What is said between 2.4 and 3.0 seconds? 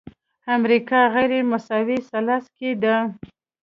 کې ده.